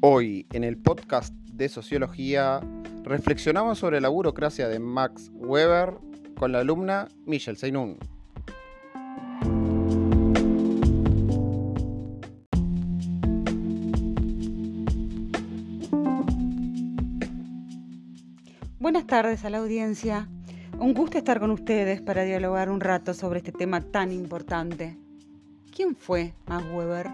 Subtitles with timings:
[0.00, 2.60] Hoy, en el podcast de Sociología,
[3.02, 5.94] reflexionamos sobre la burocracia de Max Weber
[6.36, 7.98] con la alumna Michelle Seinun.
[18.78, 20.28] Buenas tardes a la audiencia.
[20.78, 24.96] Un gusto estar con ustedes para dialogar un rato sobre este tema tan importante.
[25.74, 27.08] ¿Quién fue Max Weber?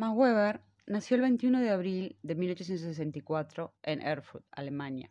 [0.00, 5.10] Max Weber nació el 21 de abril de 1864 en Erfurt, Alemania,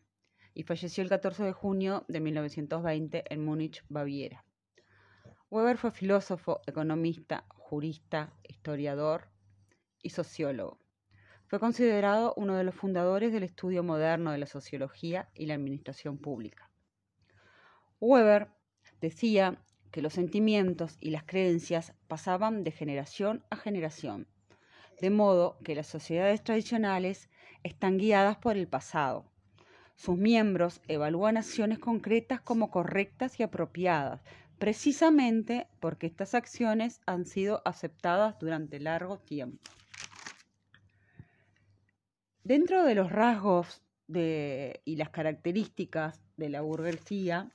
[0.56, 4.44] y falleció el 14 de junio de 1920 en Múnich, Baviera.
[5.52, 9.30] Weber fue filósofo, economista, jurista, historiador
[10.02, 10.80] y sociólogo.
[11.46, 16.18] Fue considerado uno de los fundadores del estudio moderno de la sociología y la administración
[16.18, 16.72] pública.
[18.00, 18.48] Weber
[19.02, 24.28] decía que los sentimientos y las creencias pasaban de generación a generación
[25.02, 27.30] de modo que las sociedades tradicionales
[27.64, 29.26] están guiadas por el pasado.
[29.96, 34.22] Sus miembros evalúan acciones concretas como correctas y apropiadas,
[34.58, 39.70] precisamente porque estas acciones han sido aceptadas durante largo tiempo.
[42.44, 47.52] Dentro de los rasgos y las características de la burguesía,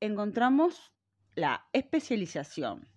[0.00, 0.92] encontramos
[1.34, 2.88] la especialización,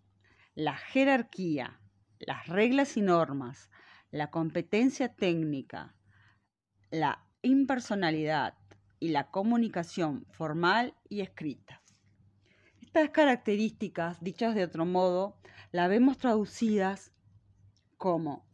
[0.54, 1.80] la jerarquía,
[2.20, 3.70] las reglas y normas,
[4.12, 5.96] la competencia técnica,
[6.90, 8.56] la impersonalidad
[9.00, 11.82] y la comunicación formal y escrita.
[12.82, 15.38] Estas características, dichas de otro modo,
[15.72, 17.12] las vemos traducidas
[17.98, 18.48] como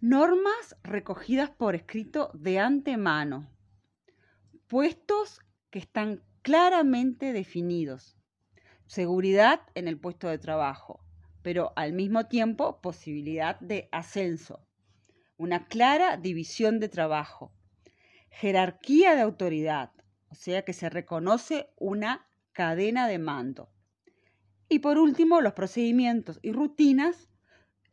[0.00, 3.48] normas recogidas por escrito de antemano,
[4.66, 8.16] puestos que están claramente definidos,
[8.86, 11.03] seguridad en el puesto de trabajo,
[11.44, 14.66] pero al mismo tiempo posibilidad de ascenso,
[15.36, 17.52] una clara división de trabajo,
[18.30, 19.92] jerarquía de autoridad,
[20.30, 23.68] o sea que se reconoce una cadena de mando.
[24.70, 27.28] Y por último, los procedimientos y rutinas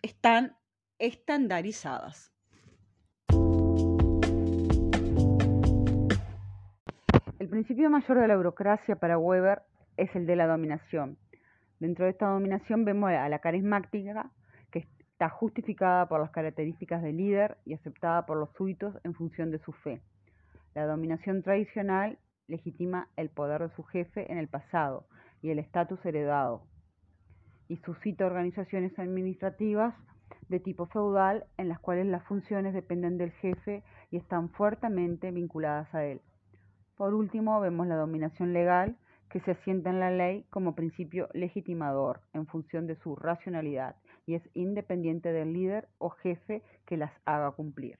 [0.02, 0.56] están
[0.98, 2.32] estandarizadas.
[7.38, 9.64] El principio mayor de la burocracia para Weber
[9.98, 11.18] es el de la dominación.
[11.82, 14.30] Dentro de esta dominación vemos a la carismática,
[14.70, 19.50] que está justificada por las características del líder y aceptada por los súbitos en función
[19.50, 20.00] de su fe.
[20.76, 25.08] La dominación tradicional legitima el poder de su jefe en el pasado
[25.42, 26.62] y el estatus heredado,
[27.68, 29.96] y suscita organizaciones administrativas
[30.50, 35.92] de tipo feudal en las cuales las funciones dependen del jefe y están fuertemente vinculadas
[35.96, 36.22] a él.
[36.96, 38.98] Por último, vemos la dominación legal,
[39.32, 44.36] que se asienta en la ley como principio legitimador en función de su racionalidad y
[44.36, 47.98] es independiente del líder o jefe que las haga cumplir.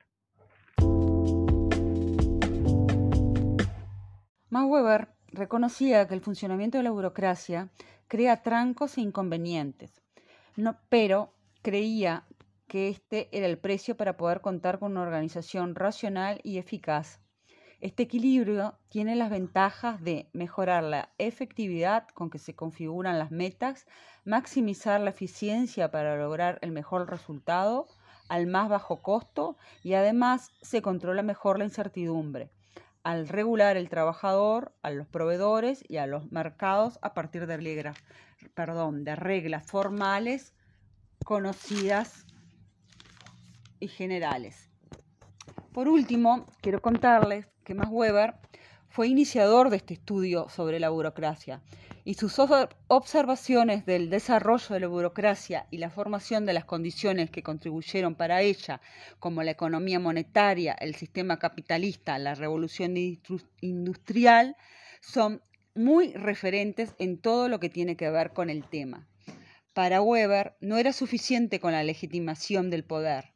[4.50, 7.70] Max Weber reconocía que el funcionamiento de la burocracia
[8.08, 10.02] crea trancos e inconvenientes,
[10.90, 12.26] pero creía
[12.68, 17.22] que este era el precio para poder contar con una organización racional y eficaz
[17.82, 23.88] este equilibrio tiene las ventajas de mejorar la efectividad con que se configuran las metas,
[24.24, 27.88] maximizar la eficiencia para lograr el mejor resultado
[28.30, 32.52] al más bajo costo y además se controla mejor la incertidumbre
[33.04, 37.98] al regular el trabajador, a los proveedores y a los mercados a partir de reglas,
[38.54, 40.54] perdón, de reglas formales
[41.26, 42.26] conocidas
[43.80, 44.71] y generales.
[45.74, 48.34] Por último, quiero contarles que Max Weber
[48.90, 51.62] fue iniciador de este estudio sobre la burocracia
[52.04, 52.40] y sus
[52.90, 58.42] observaciones del desarrollo de la burocracia y la formación de las condiciones que contribuyeron para
[58.42, 58.82] ella,
[59.20, 62.96] como la economía monetaria, el sistema capitalista, la revolución
[63.62, 64.58] industrial,
[65.00, 65.42] son
[65.74, 69.08] muy referentes en todo lo que tiene que ver con el tema.
[69.74, 73.32] Para Weber no era suficiente con la legitimación del poder,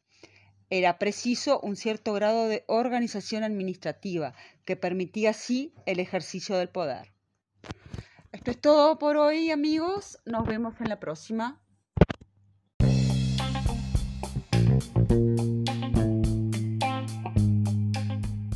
[0.69, 4.33] era preciso un cierto grado de organización administrativa
[4.65, 7.13] que permitía así el ejercicio del poder.
[8.31, 11.62] Esto es todo por hoy amigos, nos vemos en la próxima.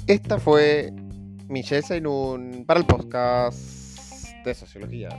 [0.07, 0.91] Esta fue
[1.47, 3.59] Michelle Seinun para el podcast
[4.43, 5.09] de Sociología.